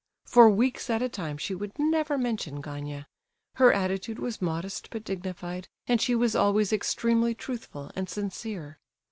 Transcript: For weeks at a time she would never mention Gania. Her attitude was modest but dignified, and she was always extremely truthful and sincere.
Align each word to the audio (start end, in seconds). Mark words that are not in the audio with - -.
For 0.25 0.49
weeks 0.49 0.89
at 0.89 1.03
a 1.03 1.09
time 1.09 1.37
she 1.37 1.53
would 1.53 1.77
never 1.77 2.17
mention 2.17 2.59
Gania. 2.59 3.05
Her 3.57 3.71
attitude 3.71 4.17
was 4.17 4.41
modest 4.41 4.89
but 4.89 5.03
dignified, 5.03 5.67
and 5.85 6.01
she 6.01 6.15
was 6.15 6.35
always 6.35 6.73
extremely 6.73 7.35
truthful 7.35 7.91
and 7.95 8.09
sincere. 8.09 8.79